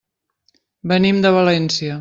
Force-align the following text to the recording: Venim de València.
Venim 0.95 1.23
de 1.27 1.37
València. 1.39 1.89